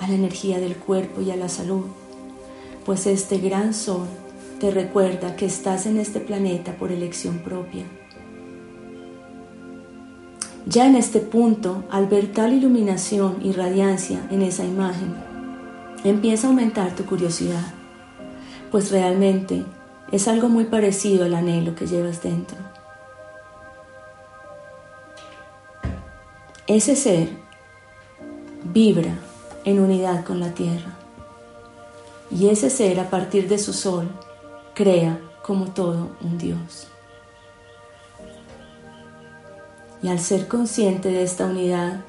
a 0.01 0.09
la 0.09 0.14
energía 0.14 0.59
del 0.59 0.77
cuerpo 0.77 1.21
y 1.23 1.31
a 1.31 1.37
la 1.37 1.49
salud, 1.49 1.85
pues 2.85 3.07
este 3.07 3.38
gran 3.38 3.73
sol 3.73 4.07
te 4.61 4.71
recuerda 4.71 5.35
que 5.37 5.47
estás 5.47 5.87
en 5.87 5.99
este 5.99 6.21
planeta 6.21 6.77
por 6.77 6.92
elección 6.92 7.38
propia 7.38 7.85
ya 10.66 10.87
en 10.87 10.96
este 10.96 11.20
punto, 11.20 11.85
al 11.90 12.07
ver 12.07 12.33
tal 12.33 12.53
iluminación 12.53 13.38
y 13.42 13.53
radiancia 13.53 14.27
en 14.31 14.42
esa 14.42 14.64
imagen, 14.64 15.14
empieza 16.05 16.46
a 16.46 16.51
aumentar 16.51 16.94
tu 16.94 17.05
curiosidad, 17.05 17.75
pues 18.70 18.90
realmente 18.90 19.64
es 20.12 20.29
algo 20.29 20.48
muy 20.48 20.64
parecido 20.64 21.25
al 21.25 21.35
anhelo 21.35 21.75
que 21.75 21.87
llevas 21.87 22.22
dentro. 22.22 22.59
Ese 26.66 26.94
ser 26.94 27.29
vibra 28.62 29.18
en 29.64 29.81
unidad 29.81 30.25
con 30.25 30.38
la 30.38 30.55
tierra 30.55 30.96
y 32.31 32.48
ese 32.48 32.70
ser 32.70 33.01
a 33.01 33.11
partir 33.11 33.48
de 33.48 33.59
su 33.59 33.72
sol 33.72 34.09
crea 34.75 35.20
como 35.42 35.66
todo 35.72 36.11
un 36.22 36.38
Dios. 36.38 36.91
Y 40.02 40.08
al 40.08 40.18
ser 40.18 40.48
consciente 40.48 41.10
de 41.10 41.22
esta 41.22 41.46
unidad, 41.46 42.04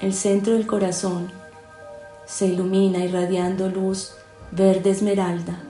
el 0.00 0.12
centro 0.12 0.52
del 0.52 0.66
corazón 0.66 1.30
se 2.26 2.46
ilumina 2.46 3.04
irradiando 3.04 3.68
luz 3.68 4.12
verde 4.52 4.90
esmeralda, 4.90 5.60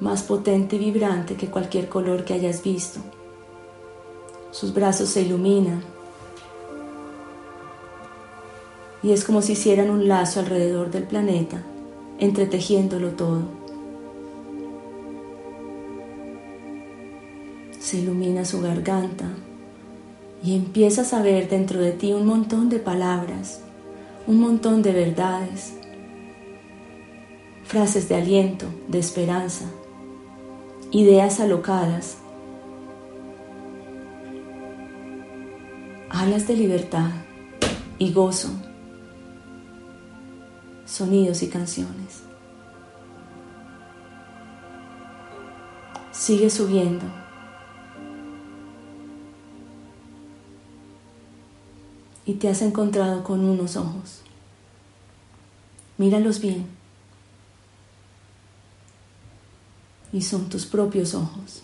más 0.00 0.22
potente 0.22 0.76
y 0.76 0.78
vibrante 0.78 1.36
que 1.36 1.48
cualquier 1.48 1.88
color 1.88 2.24
que 2.24 2.34
hayas 2.34 2.62
visto. 2.62 3.00
Sus 4.50 4.74
brazos 4.74 5.08
se 5.08 5.22
iluminan 5.22 5.82
y 9.02 9.12
es 9.12 9.24
como 9.24 9.40
si 9.42 9.52
hicieran 9.52 9.90
un 9.90 10.08
lazo 10.08 10.40
alrededor 10.40 10.90
del 10.90 11.04
planeta, 11.04 11.62
entretejiéndolo 12.18 13.10
todo. 13.10 13.42
Se 17.78 17.98
ilumina 17.98 18.44
su 18.44 18.60
garganta, 18.60 19.26
y 20.46 20.54
empiezas 20.54 21.12
a 21.12 21.22
ver 21.22 21.48
dentro 21.48 21.80
de 21.80 21.90
ti 21.90 22.12
un 22.12 22.24
montón 22.24 22.68
de 22.68 22.78
palabras, 22.78 23.60
un 24.28 24.38
montón 24.38 24.80
de 24.80 24.92
verdades, 24.92 25.74
frases 27.64 28.08
de 28.08 28.14
aliento, 28.14 28.66
de 28.86 29.00
esperanza, 29.00 29.64
ideas 30.92 31.40
alocadas, 31.40 32.18
alas 36.10 36.46
de 36.46 36.54
libertad 36.54 37.10
y 37.98 38.12
gozo 38.12 38.50
sonidos 40.84 41.42
y 41.42 41.48
canciones. 41.48 42.22
Sigue 46.12 46.48
subiendo. 46.48 47.04
Y 52.26 52.34
te 52.34 52.48
has 52.48 52.60
encontrado 52.60 53.24
con 53.24 53.44
unos 53.44 53.76
ojos. 53.76 54.22
Míralos 55.96 56.40
bien. 56.40 56.66
Y 60.12 60.20
son 60.22 60.48
tus 60.48 60.66
propios 60.66 61.14
ojos. 61.14 61.62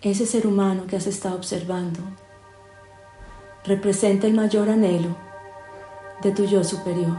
Ese 0.00 0.26
ser 0.26 0.46
humano 0.46 0.86
que 0.86 0.94
has 0.94 1.08
estado 1.08 1.34
observando 1.34 2.00
representa 3.64 4.28
el 4.28 4.34
mayor 4.34 4.68
anhelo 4.68 5.16
de 6.22 6.30
tu 6.30 6.44
yo 6.44 6.62
superior, 6.62 7.18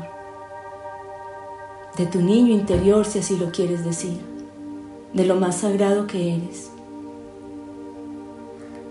de 1.98 2.06
tu 2.06 2.22
niño 2.22 2.54
interior 2.54 3.06
si 3.06 3.20
así 3.20 3.38
lo 3.38 3.52
quieres 3.52 3.84
decir, 3.84 4.18
de 5.13 5.26
lo 5.26 5.36
más 5.36 5.58
sagrado 5.58 6.08
que 6.08 6.36
eres. 6.36 6.72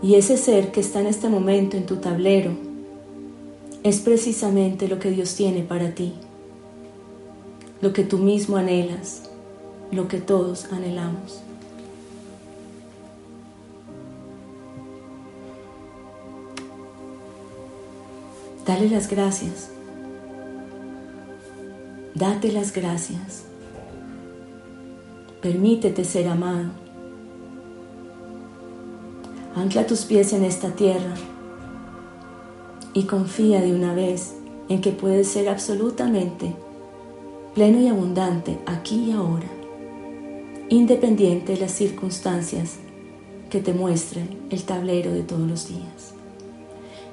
Y 0.02 0.14
ese 0.14 0.36
ser 0.36 0.70
que 0.70 0.80
está 0.80 1.00
en 1.00 1.06
este 1.06 1.28
momento 1.28 1.76
en 1.76 1.86
tu 1.86 1.96
tablero 1.96 2.52
es 3.82 4.00
precisamente 4.00 4.88
lo 4.88 4.98
que 4.98 5.10
Dios 5.10 5.34
tiene 5.34 5.62
para 5.62 5.94
ti, 5.94 6.12
lo 7.80 7.92
que 7.92 8.04
tú 8.04 8.18
mismo 8.18 8.56
anhelas, 8.56 9.30
lo 9.90 10.08
que 10.08 10.18
todos 10.18 10.66
anhelamos. 10.72 11.40
Dale 18.66 18.90
las 18.90 19.08
gracias. 19.08 19.70
Date 22.14 22.52
las 22.52 22.72
gracias. 22.72 23.44
Permítete 25.40 26.04
ser 26.04 26.28
amado. 26.28 26.87
Ancla 29.54 29.86
tus 29.86 30.04
pies 30.04 30.32
en 30.32 30.44
esta 30.44 30.70
tierra 30.70 31.14
y 32.92 33.04
confía 33.04 33.60
de 33.60 33.74
una 33.74 33.94
vez 33.94 34.34
en 34.68 34.80
que 34.80 34.92
puedes 34.92 35.28
ser 35.28 35.48
absolutamente 35.48 36.54
pleno 37.54 37.80
y 37.80 37.88
abundante 37.88 38.58
aquí 38.66 39.10
y 39.10 39.12
ahora, 39.12 39.48
independiente 40.68 41.54
de 41.54 41.60
las 41.60 41.72
circunstancias 41.72 42.76
que 43.50 43.60
te 43.60 43.72
muestren 43.72 44.46
el 44.50 44.62
tablero 44.64 45.12
de 45.12 45.22
todos 45.22 45.48
los 45.48 45.68
días 45.68 46.18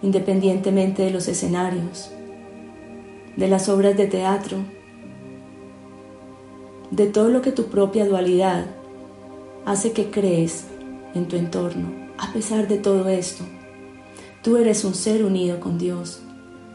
independientemente 0.06 1.04
de 1.04 1.10
los 1.10 1.28
escenarios, 1.28 2.12
de 3.36 3.48
las 3.48 3.69
obras 3.69 3.98
de 3.98 4.06
teatro, 4.06 4.60
de 6.91 7.08
todo 7.08 7.30
lo 7.30 7.41
que 7.41 7.52
tu 7.52 7.65
propia 7.65 8.06
dualidad 8.06 8.65
hace 9.65 9.93
que 9.93 10.12
crees 10.12 10.65
en 11.15 11.28
tu 11.28 11.38
entorno. 11.38 12.05
A 12.17 12.32
pesar 12.34 12.67
de 12.67 12.78
todo 12.78 13.10
esto, 13.10 13.43
tú 14.41 14.58
eres 14.58 14.84
un 14.86 14.95
ser 14.95 15.23
unido 15.23 15.60
con 15.60 15.78
Dios, 15.78 16.19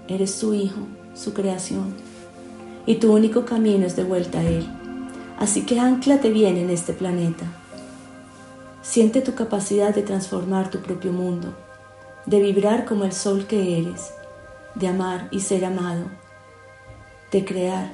eres 0.09 0.33
su 0.33 0.55
hijo, 0.55 0.81
su 1.15 1.33
creación, 1.33 1.95
y 2.87 2.97
tu 2.97 3.13
único 3.13 3.45
camino 3.45 3.87
es 3.87 3.97
de 3.97 4.05
vuelta 4.05 4.41
a 4.41 4.45
Él. 4.45 4.67
Así 5.39 5.63
que 5.67 5.81
anclate 5.81 6.31
bien 6.31 6.57
en 6.57 6.71
este 6.71 6.93
planeta. 6.93 7.47
Siente 8.83 9.21
tu 9.21 9.35
capacidad 9.35 9.95
de 9.95 10.03
transformar 10.03 10.71
tu 10.71 10.81
propio 10.81 11.13
mundo 11.13 11.55
de 12.27 12.41
vibrar 12.41 12.85
como 12.85 13.05
el 13.05 13.13
sol 13.13 13.47
que 13.47 13.79
eres, 13.79 14.13
de 14.75 14.89
amar 14.89 15.29
y 15.31 15.41
ser 15.41 15.65
amado, 15.65 16.05
de 17.33 17.45
crear 17.45 17.93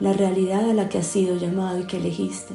la 0.00 0.12
realidad 0.12 0.70
a 0.70 0.74
la 0.74 0.88
que 0.88 0.98
has 0.98 1.06
sido 1.06 1.36
llamado 1.36 1.78
y 1.80 1.86
que 1.86 1.98
elegiste. 1.98 2.54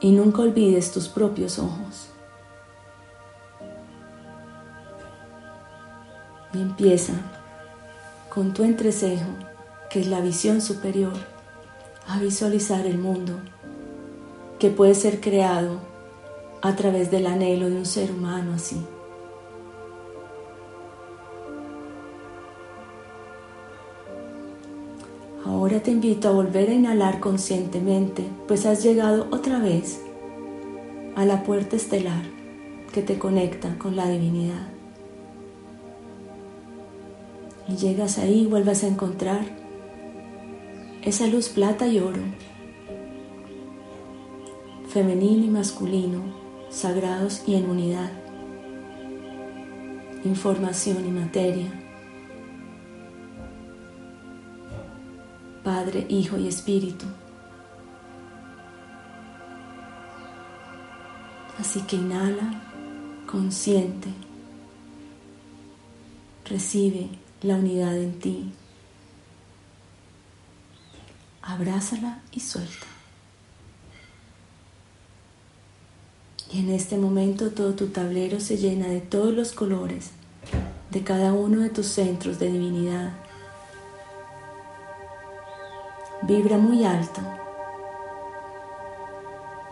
Y 0.00 0.12
nunca 0.12 0.42
olvides 0.42 0.92
tus 0.92 1.08
propios 1.08 1.58
ojos. 1.58 2.08
Y 6.54 6.58
empieza 6.58 7.14
con 8.28 8.54
tu 8.54 8.64
entrecejo, 8.64 9.28
que 9.90 10.00
es 10.00 10.06
la 10.06 10.20
visión 10.20 10.60
superior, 10.60 11.14
a 12.06 12.18
visualizar 12.18 12.86
el 12.86 12.98
mundo 12.98 13.34
que 14.58 14.70
puede 14.70 14.94
ser 14.94 15.20
creado 15.20 15.78
a 16.62 16.74
través 16.74 17.10
del 17.10 17.26
anhelo 17.26 17.68
de 17.68 17.76
un 17.76 17.86
ser 17.86 18.10
humano 18.10 18.54
así. 18.54 18.84
Ahora 25.48 25.80
te 25.80 25.90
invito 25.90 26.28
a 26.28 26.32
volver 26.32 26.68
a 26.68 26.74
inhalar 26.74 27.20
conscientemente, 27.20 28.22
pues 28.46 28.66
has 28.66 28.82
llegado 28.82 29.28
otra 29.30 29.58
vez 29.58 30.02
a 31.16 31.24
la 31.24 31.42
puerta 31.42 31.74
estelar 31.74 32.22
que 32.92 33.00
te 33.00 33.18
conecta 33.18 33.78
con 33.78 33.96
la 33.96 34.06
divinidad. 34.10 34.68
Y 37.66 37.76
llegas 37.76 38.18
ahí 38.18 38.42
y 38.42 38.46
vuelves 38.46 38.84
a 38.84 38.88
encontrar 38.88 39.40
esa 41.00 41.26
luz 41.26 41.48
plata 41.48 41.86
y 41.86 41.98
oro, 41.98 42.20
femenino 44.90 45.46
y 45.46 45.48
masculino, 45.48 46.20
sagrados 46.68 47.42
y 47.46 47.54
en 47.54 47.70
unidad, 47.70 48.12
información 50.26 51.06
y 51.06 51.10
materia, 51.10 51.87
Padre, 55.68 56.06
Hijo 56.08 56.38
y 56.38 56.48
Espíritu. 56.48 57.04
Así 61.58 61.82
que 61.82 61.96
inhala 61.96 62.62
consciente, 63.26 64.08
recibe 66.46 67.10
la 67.42 67.56
unidad 67.56 67.98
en 67.98 68.18
ti, 68.18 68.50
abrázala 71.42 72.22
y 72.32 72.40
suelta. 72.40 72.86
Y 76.50 76.60
en 76.60 76.70
este 76.70 76.96
momento 76.96 77.50
todo 77.50 77.74
tu 77.74 77.88
tablero 77.88 78.40
se 78.40 78.56
llena 78.56 78.86
de 78.86 79.02
todos 79.02 79.34
los 79.34 79.52
colores 79.52 80.12
de 80.90 81.04
cada 81.04 81.34
uno 81.34 81.60
de 81.60 81.68
tus 81.68 81.88
centros 81.88 82.38
de 82.38 82.50
divinidad. 82.50 83.27
Vibra 86.22 86.58
muy 86.58 86.84
alto. 86.84 87.20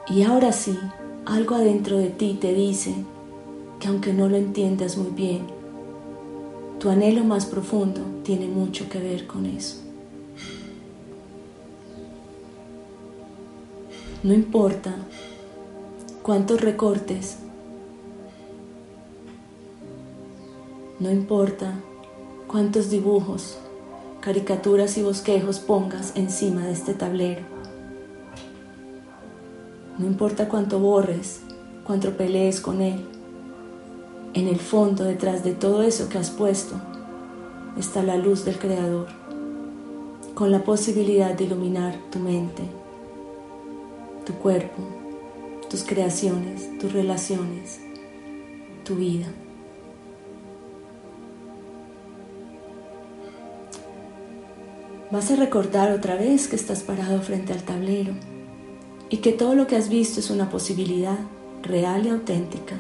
Y 0.09 0.23
ahora 0.23 0.53
sí, 0.53 0.79
algo 1.25 1.57
adentro 1.57 1.99
de 1.99 2.11
ti 2.11 2.39
te 2.41 2.55
dice 2.55 2.95
que 3.81 3.89
aunque 3.89 4.13
no 4.13 4.29
lo 4.29 4.37
entiendas 4.37 4.97
muy 4.97 5.11
bien, 5.11 5.47
tu 6.79 6.89
anhelo 6.89 7.25
más 7.25 7.47
profundo 7.47 8.01
tiene 8.23 8.47
mucho 8.47 8.89
que 8.89 9.01
ver 9.01 9.27
con 9.27 9.47
eso. 9.47 9.83
No 14.23 14.33
importa 14.35 14.95
cuántos 16.23 16.61
recortes. 16.61 17.39
No 20.99 21.11
importa 21.11 21.75
cuántos 22.47 22.91
dibujos, 22.91 23.59
caricaturas 24.27 24.99
y 24.99 25.05
bosquejos 25.05 25.61
pongas 25.61 26.11
encima 26.17 26.63
de 26.67 26.73
este 26.73 26.95
tablero. 26.95 27.43
No 29.99 30.07
importa 30.07 30.49
cuánto 30.49 30.81
borres, 30.81 31.43
cuánto 31.85 32.17
pelees 32.17 32.61
con 32.61 32.81
él. 32.81 33.05
En 34.35 34.49
el 34.49 34.59
fondo, 34.59 35.05
detrás 35.05 35.45
de 35.45 35.53
todo 35.53 35.85
eso 35.85 36.09
que 36.09 36.19
has 36.19 36.31
puesto, 36.31 36.75
está 37.79 38.03
la 38.03 38.17
luz 38.17 38.45
del 38.45 38.59
Creador, 38.59 39.07
con 40.35 40.51
la 40.51 40.65
posibilidad 40.65 41.33
de 41.33 41.45
iluminar 41.45 41.97
tu 42.11 42.19
mente, 42.19 42.65
tu 44.25 44.33
cuerpo, 44.33 44.83
tus 45.71 45.85
creaciones, 45.85 46.77
tus 46.81 46.93
relaciones, 46.93 47.79
tu 48.83 48.97
vida. 48.97 49.29
Vas 55.09 55.31
a 55.31 55.37
recordar 55.37 55.93
otra 55.93 56.17
vez 56.17 56.49
que 56.49 56.57
estás 56.57 56.83
parado 56.83 57.21
frente 57.21 57.53
al 57.53 57.63
tablero 57.63 58.13
y 59.09 59.19
que 59.19 59.33
todo 59.33 59.55
lo 59.55 59.69
que 59.69 59.77
has 59.77 59.89
visto 59.89 60.19
es 60.19 60.31
una 60.31 60.51
posibilidad 60.51 61.17
real 61.63 62.07
y 62.07 62.09
auténtica. 62.09 62.77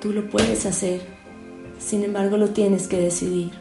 Tú 0.00 0.12
lo 0.12 0.28
puedes 0.28 0.66
hacer, 0.66 1.00
sin 1.78 2.02
embargo 2.02 2.36
lo 2.36 2.48
tienes 2.48 2.88
que 2.88 2.98
decidir 2.98 3.52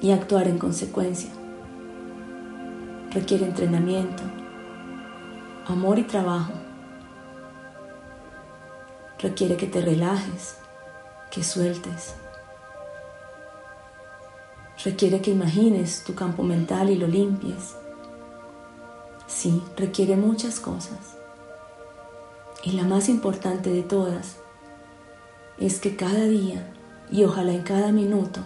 y 0.00 0.10
actuar 0.10 0.48
en 0.48 0.58
consecuencia. 0.58 1.30
Requiere 3.12 3.46
entrenamiento, 3.46 4.24
amor 5.66 6.00
y 6.00 6.02
trabajo. 6.02 6.54
Requiere 9.20 9.56
que 9.56 9.68
te 9.68 9.80
relajes, 9.80 10.56
que 11.30 11.44
sueltes. 11.44 12.16
Requiere 14.84 15.20
que 15.20 15.30
imagines 15.30 16.02
tu 16.02 16.16
campo 16.16 16.42
mental 16.42 16.90
y 16.90 16.96
lo 16.96 17.06
limpies. 17.06 17.76
Sí, 19.28 19.62
requiere 19.76 20.16
muchas 20.16 20.58
cosas. 20.58 21.16
Y 22.64 22.72
la 22.72 22.82
más 22.82 23.08
importante 23.08 23.70
de 23.70 23.82
todas 23.82 24.38
es 25.58 25.78
que 25.78 25.94
cada 25.94 26.24
día 26.24 26.68
y 27.12 27.22
ojalá 27.22 27.52
en 27.52 27.62
cada 27.62 27.92
minuto 27.92 28.40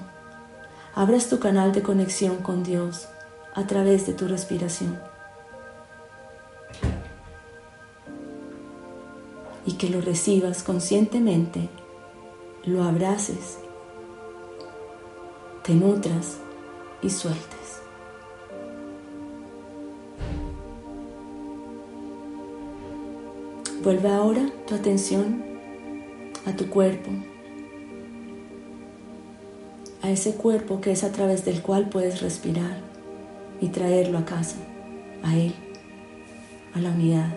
abras 0.94 1.28
tu 1.30 1.38
canal 1.38 1.72
de 1.72 1.82
conexión 1.82 2.36
con 2.38 2.62
Dios 2.62 3.08
a 3.54 3.66
través 3.66 4.06
de 4.06 4.12
tu 4.12 4.28
respiración. 4.28 5.00
Y 9.64 9.72
que 9.72 9.88
lo 9.88 10.02
recibas 10.02 10.62
conscientemente, 10.62 11.70
lo 12.64 12.82
abraces, 12.84 13.58
te 15.66 15.74
nutras 15.74 16.38
y 17.02 17.10
sueltes. 17.10 17.82
Vuelve 23.82 24.08
ahora 24.08 24.48
tu 24.68 24.76
atención 24.76 25.44
a 26.46 26.54
tu 26.54 26.70
cuerpo, 26.70 27.10
a 30.02 30.10
ese 30.10 30.36
cuerpo 30.36 30.80
que 30.80 30.92
es 30.92 31.02
a 31.02 31.10
través 31.10 31.44
del 31.44 31.60
cual 31.62 31.88
puedes 31.88 32.22
respirar 32.22 32.78
y 33.60 33.68
traerlo 33.70 34.18
a 34.18 34.24
casa, 34.24 34.58
a 35.24 35.36
Él, 35.36 35.52
a 36.74 36.80
la 36.80 36.90
unidad. 36.90 37.36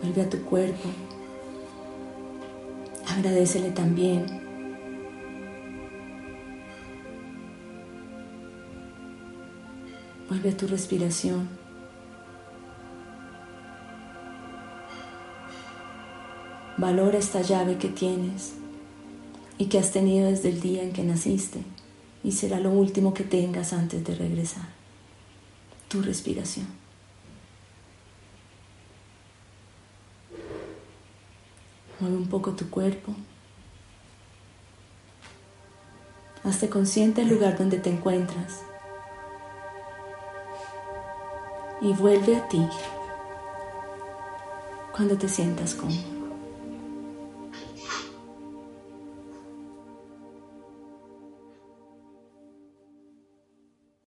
Vuelve 0.00 0.22
a 0.22 0.30
tu 0.30 0.44
cuerpo, 0.44 0.88
agradecele 3.08 3.72
también. 3.72 4.47
Vuelve 10.28 10.50
a 10.50 10.56
tu 10.56 10.66
respiración. 10.66 11.48
Valora 16.76 17.18
esta 17.18 17.42
llave 17.42 17.76
que 17.78 17.88
tienes 17.88 18.52
y 19.58 19.66
que 19.66 19.78
has 19.78 19.90
tenido 19.90 20.30
desde 20.30 20.50
el 20.50 20.60
día 20.60 20.82
en 20.82 20.92
que 20.92 21.02
naciste 21.02 21.62
y 22.22 22.32
será 22.32 22.60
lo 22.60 22.70
último 22.70 23.14
que 23.14 23.24
tengas 23.24 23.72
antes 23.72 24.04
de 24.04 24.14
regresar. 24.14 24.68
Tu 25.88 26.02
respiración. 26.02 26.66
Mueve 32.00 32.16
un 32.16 32.28
poco 32.28 32.52
tu 32.52 32.70
cuerpo. 32.70 33.14
Hazte 36.44 36.68
consciente 36.68 37.22
del 37.22 37.30
lugar 37.34 37.58
donde 37.58 37.78
te 37.78 37.90
encuentras. 37.90 38.67
Y 41.80 41.92
vuelve 41.92 42.36
a 42.36 42.48
ti 42.48 42.66
cuando 44.92 45.16
te 45.16 45.28
sientas 45.28 45.74
cómodo. 45.74 46.17